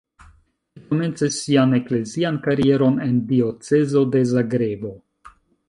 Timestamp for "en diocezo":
3.09-4.05